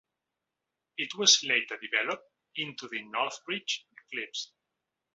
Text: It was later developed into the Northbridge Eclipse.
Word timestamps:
It 0.97 1.13
was 1.15 1.43
later 1.43 1.77
developed 1.77 2.25
into 2.55 2.87
the 2.87 3.03
Northbridge 3.03 3.85
Eclipse. 4.11 4.51